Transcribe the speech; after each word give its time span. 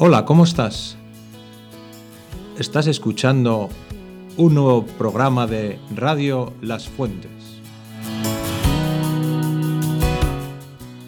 Hola, 0.00 0.24
¿cómo 0.24 0.44
estás? 0.44 0.96
Estás 2.56 2.86
escuchando 2.86 3.68
un 4.36 4.54
nuevo 4.54 4.86
programa 4.86 5.48
de 5.48 5.80
Radio 5.92 6.52
Las 6.60 6.88
Fuentes. 6.88 7.32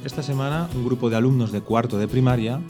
Esta 0.05 0.25
semana 0.25 0.69
un 0.75 0.85
grupo 0.85 1.09
de 1.09 1.15
alumnos 1.15 1.53
de 1.53 1.61
cuarto 1.61 1.99
de 1.99 2.09
primaria 2.09 2.61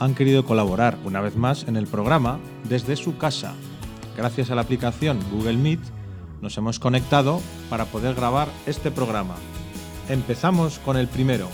han 0.00 0.16
querido 0.16 0.44
colaborar 0.44 0.98
una 1.04 1.20
vez 1.20 1.36
más 1.36 1.68
en 1.68 1.76
el 1.76 1.86
programa 1.86 2.40
desde 2.68 2.96
su 2.96 3.16
casa. 3.16 3.54
Gracias 4.16 4.50
a 4.50 4.56
la 4.56 4.62
aplicación 4.62 5.20
Google 5.30 5.56
Meet 5.56 5.82
nos 6.42 6.58
hemos 6.58 6.80
conectado 6.80 7.40
para 7.68 7.84
poder 7.84 8.16
grabar 8.16 8.48
este 8.66 8.90
programa. 8.90 9.36
Empezamos 10.08 10.80
con 10.80 10.96
el 10.96 11.06
primero. 11.06 11.46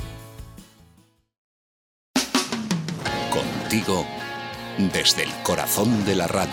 Contigo 3.77 4.07
desde 4.79 5.25
el 5.25 5.31
corazón 5.43 6.07
de 6.07 6.15
la 6.15 6.27
radio. 6.27 6.49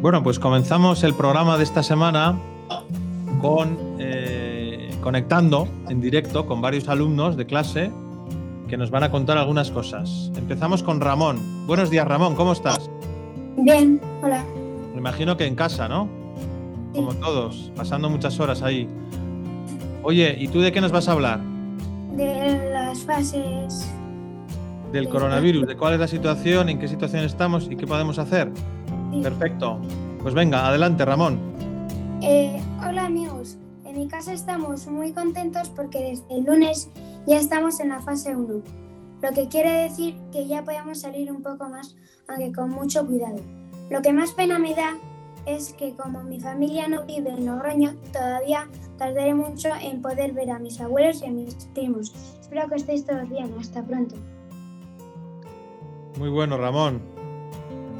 Bueno, 0.00 0.22
pues 0.22 0.38
comenzamos 0.38 1.02
el 1.02 1.14
programa 1.14 1.56
de 1.58 1.64
esta 1.64 1.82
semana 1.82 2.38
con 3.40 3.76
eh, 3.98 4.94
conectando 5.00 5.66
en 5.88 6.00
directo 6.00 6.46
con 6.46 6.60
varios 6.60 6.88
alumnos 6.88 7.36
de 7.36 7.46
clase 7.46 7.90
que 8.68 8.76
nos 8.76 8.92
van 8.92 9.02
a 9.02 9.10
contar 9.10 9.36
algunas 9.36 9.72
cosas. 9.72 10.30
Empezamos 10.36 10.84
con 10.84 11.00
Ramón. 11.00 11.66
Buenos 11.66 11.90
días, 11.90 12.06
Ramón, 12.06 12.36
¿cómo 12.36 12.52
estás? 12.52 12.88
Bien, 13.56 14.00
hola. 14.22 14.44
Me 14.92 14.98
imagino 14.98 15.36
que 15.36 15.44
en 15.44 15.56
casa, 15.56 15.88
¿no? 15.88 16.08
Como 16.94 17.14
todos, 17.14 17.72
pasando 17.74 18.08
muchas 18.08 18.38
horas 18.38 18.62
ahí. 18.62 18.86
Oye, 20.04 20.36
¿y 20.38 20.46
tú 20.46 20.60
de 20.60 20.70
qué 20.70 20.80
nos 20.80 20.92
vas 20.92 21.08
a 21.08 21.12
hablar? 21.12 21.49
De 22.16 22.70
las 22.72 23.00
fases. 23.04 23.88
Del 24.92 25.08
coronavirus, 25.08 25.66
de 25.66 25.76
cuál 25.76 25.94
es 25.94 26.00
la 26.00 26.08
situación, 26.08 26.68
en 26.68 26.78
qué 26.78 26.88
situación 26.88 27.24
estamos 27.24 27.68
y 27.70 27.76
qué 27.76 27.86
podemos 27.86 28.18
hacer. 28.18 28.50
Sí. 29.12 29.20
Perfecto. 29.22 29.78
Pues 30.22 30.34
venga, 30.34 30.66
adelante, 30.66 31.04
Ramón. 31.04 31.38
Eh, 32.22 32.60
hola 32.86 33.06
amigos, 33.06 33.56
en 33.84 33.96
mi 33.96 34.08
casa 34.08 34.32
estamos 34.32 34.86
muy 34.86 35.12
contentos 35.12 35.70
porque 35.70 36.00
desde 36.00 36.36
el 36.36 36.44
lunes 36.44 36.90
ya 37.26 37.38
estamos 37.38 37.80
en 37.80 37.88
la 37.88 38.00
fase 38.00 38.36
1, 38.36 38.62
lo 39.22 39.30
que 39.32 39.48
quiere 39.48 39.70
decir 39.70 40.16
que 40.30 40.46
ya 40.46 40.62
podemos 40.62 41.00
salir 41.00 41.32
un 41.32 41.42
poco 41.42 41.68
más, 41.68 41.96
aunque 42.28 42.52
con 42.52 42.70
mucho 42.70 43.06
cuidado. 43.06 43.40
Lo 43.90 44.02
que 44.02 44.12
más 44.12 44.32
pena 44.32 44.58
me 44.58 44.74
da 44.74 44.96
es 45.46 45.72
que 45.72 45.94
como 45.94 46.22
mi 46.22 46.40
familia 46.40 46.88
no 46.88 47.04
vive 47.06 47.30
en 47.30 47.46
Logroño, 47.46 47.94
todavía 48.12 48.68
tardaré 49.00 49.32
mucho 49.34 49.70
en 49.82 50.02
poder 50.02 50.32
ver 50.34 50.50
a 50.50 50.58
mis 50.58 50.78
abuelos 50.78 51.22
y 51.22 51.26
a 51.26 51.30
mis 51.30 51.54
primos. 51.74 52.12
Espero 52.38 52.68
que 52.68 52.74
estéis 52.76 53.06
todos 53.06 53.26
bien, 53.30 53.50
hasta 53.58 53.82
pronto. 53.82 54.14
Muy 56.18 56.28
bueno, 56.28 56.58
Ramón. 56.58 57.00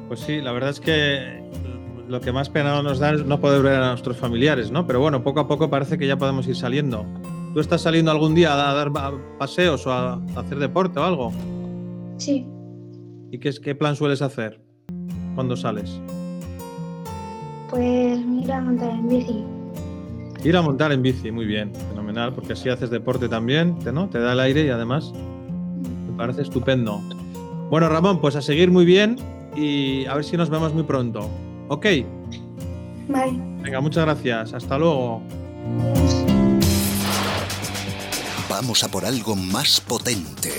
Pues 0.08 0.20
sí, 0.20 0.42
la 0.42 0.52
verdad 0.52 0.70
es 0.70 0.78
que 0.80 1.42
lo 2.06 2.20
que 2.20 2.32
más 2.32 2.50
pena 2.50 2.82
nos 2.82 2.98
da 2.98 3.14
es 3.14 3.24
no 3.24 3.40
poder 3.40 3.62
ver 3.62 3.76
a 3.76 3.88
nuestros 3.90 4.18
familiares, 4.18 4.70
¿no? 4.70 4.86
Pero 4.86 5.00
bueno, 5.00 5.22
poco 5.24 5.40
a 5.40 5.48
poco 5.48 5.70
parece 5.70 5.96
que 5.96 6.06
ya 6.06 6.18
podemos 6.18 6.46
ir 6.46 6.56
saliendo. 6.56 7.06
¿Tú 7.54 7.60
estás 7.60 7.80
saliendo 7.80 8.10
algún 8.10 8.34
día 8.34 8.52
a 8.52 8.74
dar 8.74 8.92
pa- 8.92 9.14
paseos 9.38 9.86
o 9.86 9.92
a 9.92 10.20
hacer 10.36 10.58
deporte 10.58 11.00
o 11.00 11.04
algo? 11.04 11.32
Sí, 12.18 12.46
¿Y 13.30 13.38
qué, 13.38 13.50
qué 13.62 13.74
plan 13.74 13.96
sueles 13.96 14.20
hacer 14.20 14.60
cuando 15.34 15.56
sales? 15.56 15.98
pues 17.70 18.18
mira 18.26 18.58
a 18.58 18.60
montar 18.62 18.90
en 18.90 19.08
bici. 19.08 19.44
Ir 20.42 20.56
a 20.56 20.62
montar 20.62 20.90
en 20.92 21.02
bici, 21.02 21.30
muy 21.30 21.44
bien, 21.44 21.72
fenomenal, 21.90 22.32
porque 22.34 22.54
así 22.54 22.68
haces 22.70 22.88
deporte 22.90 23.28
también, 23.28 23.78
te- 23.78 23.92
¿no? 23.92 24.08
Te 24.08 24.18
da 24.20 24.32
el 24.32 24.40
aire 24.40 24.64
y 24.64 24.68
además 24.70 25.12
me 25.12 26.16
parece 26.16 26.42
estupendo. 26.42 27.00
Bueno, 27.68 27.88
Ramón, 27.88 28.20
pues 28.20 28.36
a 28.36 28.42
seguir 28.42 28.70
muy 28.70 28.84
bien 28.86 29.16
y 29.54 30.06
a 30.06 30.14
ver 30.14 30.24
si 30.24 30.36
nos 30.38 30.48
vemos 30.48 30.72
muy 30.72 30.84
pronto. 30.84 31.28
Ok, 31.68 31.86
Vale. 33.08 33.32
venga, 33.62 33.80
muchas 33.80 34.04
gracias. 34.06 34.54
Hasta 34.54 34.78
luego. 34.78 35.22
Vamos 38.48 38.82
a 38.82 38.88
por 38.90 39.04
algo 39.04 39.36
más 39.36 39.80
potente. 39.80 40.50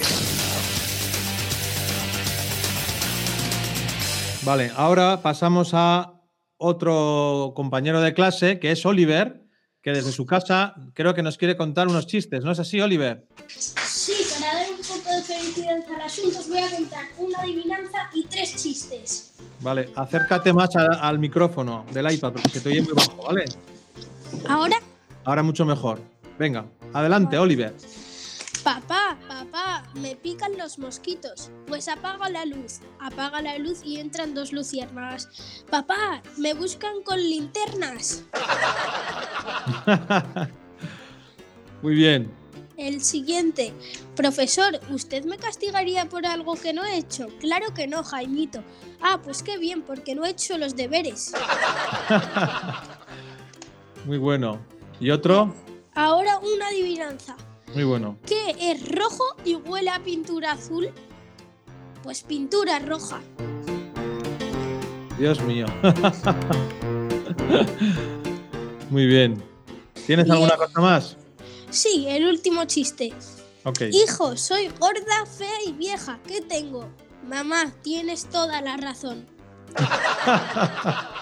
Vale, 4.44 4.72
ahora 4.76 5.22
pasamos 5.22 5.72
a 5.74 6.14
otro 6.58 7.54
compañero 7.56 8.00
de 8.02 8.14
clase, 8.14 8.60
que 8.60 8.72
es 8.72 8.86
Oliver, 8.86 9.41
que 9.82 9.92
desde 9.92 10.12
su 10.12 10.26
casa 10.26 10.76
creo 10.94 11.14
que 11.14 11.24
nos 11.24 11.38
quiere 11.38 11.58
contar 11.58 11.88
unos 11.88 12.06
chistes. 12.08 12.44
¿No 12.44 12.52
es 12.52 12.60
así, 12.60 12.80
Oliver? 12.82 13.26
Sí, 13.48 14.14
para 14.40 14.54
dar 14.56 14.68
un 14.72 14.78
poco 14.78 15.16
de 15.16 15.22
felicidad 15.24 15.78
al 15.96 16.02
asunto 16.02 16.40
os 16.40 16.48
voy 16.50 16.60
a 16.60 16.70
contar 16.70 17.06
una 17.18 17.40
adivinanza 17.40 17.98
y 18.14 18.24
tres 18.26 18.56
chistes. 18.62 19.34
Vale, 19.62 19.90
acércate 19.96 20.54
más 20.54 20.76
a- 20.76 21.08
al 21.08 21.20
micrófono 21.20 21.86
del 21.92 22.12
iPad 22.12 22.34
porque 22.34 22.60
te 22.60 22.70
oye 22.70 22.82
muy 22.82 22.94
bajo, 22.94 23.24
¿vale? 23.24 23.46
Ahora, 24.48 24.78
Ahora 25.24 25.44
mucho 25.44 25.66
mejor. 25.66 26.00
Venga, 26.40 26.66
adelante, 26.94 27.38
Oliver. 27.38 27.76
papá, 28.64 29.18
me 29.96 30.16
pican 30.16 30.58
los 30.58 30.80
mosquitos. 30.80 31.52
Pues 31.68 31.88
apaga 31.88 32.30
la 32.30 32.46
luz, 32.46 32.80
apaga 33.00 33.42
la 33.42 33.58
luz 33.58 33.82
y 33.84 34.00
entran 34.00 34.34
dos 34.34 34.52
luciérnagas. 34.52 35.64
Papá, 35.70 36.22
me 36.38 36.54
buscan 36.54 37.02
con 37.04 37.20
linternas. 37.20 38.24
Muy 41.82 41.96
bien. 41.96 42.32
El 42.78 43.04
siguiente, 43.04 43.74
profesor, 44.16 44.80
¿usted 44.90 45.26
me 45.26 45.38
castigaría 45.38 46.10
por 46.10 46.26
algo 46.26 46.56
que 46.56 46.74
no 46.74 46.84
he 46.84 46.98
hecho? 46.98 47.28
Claro 47.40 47.74
que 47.74 47.86
no, 47.86 48.04
Jaimito. 48.04 48.64
Ah, 49.02 49.20
pues 49.24 49.44
qué 49.44 49.58
bien, 49.58 49.84
porque 49.84 50.16
no 50.16 50.26
he 50.26 50.32
hecho 50.32 50.58
los 50.58 50.76
deberes. 50.76 51.32
Muy 54.06 54.18
bueno. 54.18 54.60
¿Y 55.00 55.12
otro? 55.12 55.54
Ahora 55.94 56.40
una 56.40 56.70
adivinanza. 56.70 57.36
Muy 57.74 57.84
bueno. 57.84 58.18
¿Qué 58.26 58.56
es 58.60 58.90
rojo 58.90 59.24
y 59.46 59.56
huele 59.56 59.90
a 59.90 60.04
pintura 60.04 60.54
azul? 60.54 60.90
Pues 62.04 62.22
pintura 62.22 62.80
roja. 62.80 63.22
Dios 65.18 65.40
mío. 65.42 65.66
Muy 68.90 69.06
bien. 69.06 69.42
¿Tienes 70.06 70.30
alguna 70.30 70.58
cosa 70.58 70.82
más? 70.82 71.18
Sí, 71.70 72.06
el 72.10 72.26
último 72.26 72.66
chiste. 72.66 73.14
Ok. 73.64 73.82
Hijo, 73.92 74.36
soy 74.36 74.68
gorda, 74.80 75.26
fea 75.26 75.64
y 75.66 75.72
vieja. 75.72 76.20
¿Qué 76.28 76.42
tengo? 76.42 76.90
Mamá, 77.26 77.72
tienes 77.84 78.26
toda 78.26 78.62
la 78.62 78.76
razón. 78.78 79.28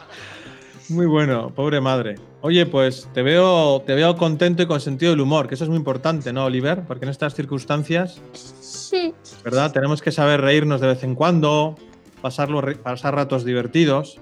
Muy 0.90 1.06
bueno, 1.06 1.54
pobre 1.54 1.80
madre. 1.82 2.16
Oye, 2.42 2.66
pues 2.66 3.08
te 3.14 3.22
veo, 3.22 3.82
te 3.86 3.94
veo 3.94 4.16
contento 4.18 4.64
y 4.64 4.66
con 4.66 4.82
sentido 4.82 5.12
del 5.12 5.22
humor, 5.22 5.48
que 5.48 5.54
eso 5.56 5.64
es 5.64 5.70
muy 5.70 5.78
importante, 5.78 6.34
¿no, 6.34 6.46
Oliver? 6.46 6.84
Porque 6.88 7.06
en 7.06 7.12
estas 7.12 7.36
circunstancias, 7.36 8.20
Sí. 8.34 9.14
¿verdad? 9.44 9.72
Tenemos 9.72 10.02
que 10.02 10.12
saber 10.12 10.42
reírnos 10.42 10.82
de 10.82 10.88
vez 10.88 11.04
en 11.04 11.14
cuando, 11.14 11.76
pasarlo, 12.22 12.62
ri- 12.62 12.78
pasar 12.78 13.14
ratos 13.16 13.46
divertidos. 13.46 14.18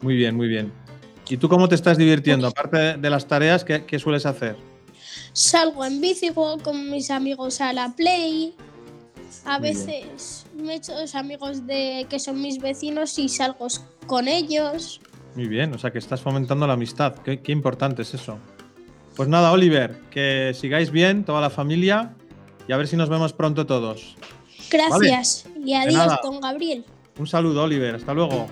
Muy 0.00 0.14
bien, 0.16 0.34
muy 0.34 0.48
bien. 0.48 0.72
¿Y 1.28 1.36
tú 1.36 1.48
cómo 1.48 1.68
te 1.68 1.74
estás 1.74 1.98
divirtiendo? 1.98 2.46
Aparte 2.46 2.96
de- 2.96 3.10
las 3.10 3.26
tareas, 3.26 3.62
¿qué, 3.64 3.84
qué 3.84 3.98
sueles 3.98 4.24
hacer? 4.24 4.56
Salgo 5.32 5.84
en 5.84 6.00
bici, 6.00 6.30
juego 6.30 6.58
con 6.58 6.90
mis 6.90 7.10
amigos 7.10 7.60
a 7.60 7.72
la 7.74 7.92
play. 7.94 8.54
A 9.44 9.58
Muy 9.58 9.70
bien. 9.70 9.86
veces 9.86 10.46
me 10.56 10.74
echo 10.76 10.92
dos 10.98 11.14
amigos 11.14 11.66
de 11.66 12.06
que 12.08 12.18
son 12.18 12.40
mis 12.40 12.58
vecinos 12.60 13.16
y 13.18 13.28
salgo 13.28 13.66
con 14.06 14.26
ellos. 14.26 15.00
Muy 15.34 15.48
bien, 15.48 15.72
o 15.74 15.78
sea 15.78 15.90
que 15.90 15.98
estás 15.98 16.20
fomentando 16.20 16.66
la 16.66 16.72
amistad. 16.74 17.14
Qué, 17.24 17.40
qué 17.40 17.52
importante 17.52 18.02
es 18.02 18.14
eso. 18.14 18.38
Pues 19.16 19.28
nada, 19.28 19.52
Oliver, 19.52 20.00
que 20.10 20.52
sigáis 20.54 20.90
bien, 20.90 21.24
toda 21.24 21.40
la 21.40 21.50
familia, 21.50 22.14
y 22.66 22.72
a 22.72 22.76
ver 22.76 22.88
si 22.88 22.96
nos 22.96 23.08
vemos 23.08 23.32
pronto 23.32 23.66
todos. 23.66 24.16
Gracias. 24.70 25.46
Y 25.64 25.74
adiós, 25.74 26.18
don 26.22 26.40
Gabriel. 26.40 26.84
Un 27.18 27.26
saludo, 27.26 27.64
Oliver, 27.64 27.96
hasta 27.96 28.14
luego. 28.14 28.46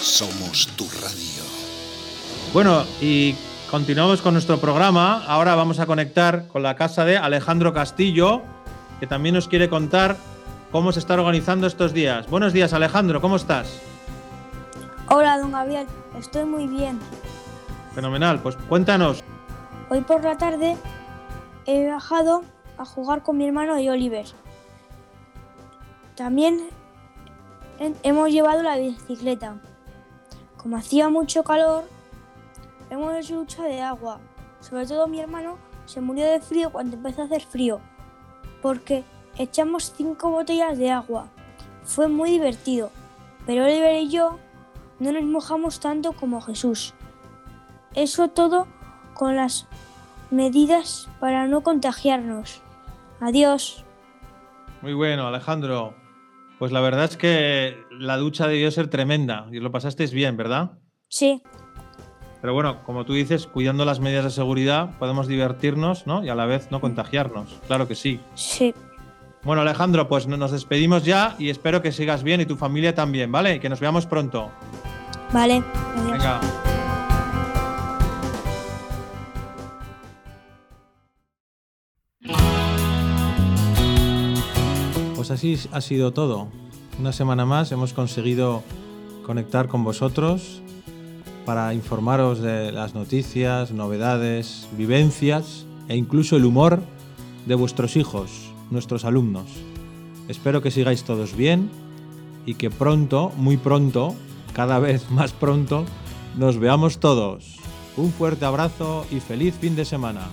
Somos 0.00 0.68
tu 0.76 0.84
radio. 1.02 1.44
Bueno, 2.52 2.84
y 3.02 3.34
continuamos 3.70 4.22
con 4.22 4.32
nuestro 4.32 4.58
programa. 4.58 5.22
Ahora 5.26 5.54
vamos 5.54 5.78
a 5.78 5.86
conectar 5.86 6.48
con 6.48 6.62
la 6.62 6.74
casa 6.74 7.04
de 7.04 7.18
Alejandro 7.18 7.74
Castillo, 7.74 8.42
que 8.98 9.06
también 9.06 9.34
nos 9.34 9.46
quiere 9.46 9.68
contar 9.68 10.16
cómo 10.72 10.92
se 10.92 10.98
está 11.00 11.14
organizando 11.14 11.66
estos 11.66 11.92
días. 11.92 12.28
Buenos 12.28 12.52
días, 12.52 12.72
Alejandro, 12.72 13.20
¿cómo 13.20 13.36
estás? 13.36 13.80
Hola, 15.08 15.38
don 15.38 15.52
Gabriel. 15.52 15.86
Estoy 16.18 16.44
muy 16.44 16.66
bien. 16.66 16.98
Fenomenal, 17.94 18.40
pues 18.40 18.56
cuéntanos. 18.68 19.22
Hoy 19.88 20.00
por 20.02 20.22
la 20.24 20.36
tarde 20.36 20.76
he 21.66 21.88
bajado 21.88 22.42
a 22.78 22.84
jugar 22.84 23.22
con 23.22 23.38
mi 23.38 23.46
hermano 23.46 23.78
y 23.78 23.88
Oliver. 23.88 24.26
También 26.16 26.60
he- 27.78 27.94
hemos 28.02 28.30
llevado 28.30 28.62
la 28.62 28.76
bicicleta. 28.76 29.56
Como 30.56 30.76
hacía 30.76 31.08
mucho 31.08 31.44
calor, 31.44 31.84
hemos 32.90 33.14
hecho 33.14 33.36
ducha 33.36 33.62
de 33.64 33.80
agua. 33.80 34.18
Sobre 34.60 34.86
todo 34.86 35.06
mi 35.06 35.20
hermano 35.20 35.58
se 35.84 36.00
murió 36.00 36.24
de 36.24 36.40
frío 36.40 36.70
cuando 36.70 36.96
empezó 36.96 37.22
a 37.22 37.26
hacer 37.26 37.42
frío, 37.42 37.80
porque 38.62 39.04
echamos 39.38 39.92
cinco 39.96 40.30
botellas 40.30 40.78
de 40.78 40.90
agua. 40.90 41.28
Fue 41.84 42.08
muy 42.08 42.30
divertido, 42.30 42.90
pero 43.46 43.64
Oliver 43.64 44.02
y 44.02 44.08
yo 44.10 44.38
no 44.98 45.12
nos 45.12 45.24
mojamos 45.24 45.80
tanto 45.80 46.12
como 46.12 46.40
Jesús. 46.40 46.94
Eso 47.94 48.28
todo 48.28 48.66
con 49.14 49.36
las 49.36 49.66
medidas 50.30 51.08
para 51.20 51.46
no 51.46 51.62
contagiarnos. 51.62 52.62
Adiós. 53.20 53.84
Muy 54.82 54.92
bueno, 54.94 55.26
Alejandro. 55.26 55.94
Pues 56.58 56.72
la 56.72 56.80
verdad 56.80 57.04
es 57.04 57.16
que 57.16 57.76
la 57.90 58.16
ducha 58.16 58.48
debió 58.48 58.70
ser 58.70 58.88
tremenda 58.88 59.46
y 59.52 59.60
lo 59.60 59.70
pasasteis 59.70 60.12
bien, 60.12 60.36
¿verdad? 60.36 60.72
Sí, 61.08 61.42
Pero 62.40 62.54
bueno, 62.54 62.82
como 62.84 63.04
tú 63.04 63.12
dices, 63.12 63.46
cuidando 63.46 63.84
las 63.84 64.00
medidas 64.00 64.24
de 64.24 64.30
seguridad 64.30 64.98
podemos 64.98 65.28
divertirnos 65.28 66.06
¿no? 66.06 66.24
y 66.24 66.28
a 66.28 66.34
la 66.34 66.46
vez 66.46 66.70
no 66.70 66.80
contagiarnos. 66.80 67.60
Claro 67.66 67.86
que 67.88 67.94
sí. 67.94 68.20
sí. 68.34 68.74
Bueno, 69.46 69.62
Alejandro, 69.62 70.08
pues 70.08 70.26
no- 70.26 70.36
nos 70.36 70.50
despedimos 70.50 71.04
ya 71.04 71.36
y 71.38 71.50
espero 71.50 71.80
que 71.80 71.92
sigas 71.92 72.24
bien 72.24 72.40
y 72.40 72.46
tu 72.46 72.56
familia 72.56 72.94
también, 72.96 73.30
¿vale? 73.30 73.60
Que 73.60 73.68
nos 73.68 73.78
veamos 73.78 74.04
pronto. 74.04 74.50
Vale. 75.32 75.62
Adiós. 75.96 76.10
Venga. 76.12 76.40
Pues 85.14 85.30
así 85.30 85.58
ha 85.72 85.80
sido 85.80 86.12
todo. 86.12 86.48
Una 87.00 87.12
semana 87.12 87.44
más 87.46 87.72
hemos 87.72 87.92
conseguido 87.92 88.62
conectar 89.24 89.68
con 89.68 89.84
vosotros 89.84 90.62
para 91.44 91.74
informaros 91.74 92.40
de 92.40 92.72
las 92.72 92.94
noticias, 92.94 93.70
novedades, 93.72 94.68
vivencias 94.76 95.66
e 95.88 95.96
incluso 95.96 96.36
el 96.36 96.44
humor 96.44 96.80
de 97.46 97.54
vuestros 97.54 97.96
hijos, 97.96 98.50
nuestros 98.70 99.04
alumnos. 99.04 99.46
Espero 100.28 100.62
que 100.62 100.70
sigáis 100.70 101.04
todos 101.04 101.36
bien 101.36 101.70
y 102.46 102.54
que 102.54 102.70
pronto, 102.70 103.32
muy 103.36 103.56
pronto, 103.56 104.14
cada 104.52 104.78
vez 104.78 105.10
más 105.10 105.32
pronto, 105.32 105.84
nos 106.36 106.58
veamos 106.58 106.98
todos. 106.98 107.56
Un 107.96 108.12
fuerte 108.12 108.44
abrazo 108.44 109.06
y 109.10 109.20
feliz 109.20 109.54
fin 109.60 109.74
de 109.74 109.84
semana. 109.84 110.26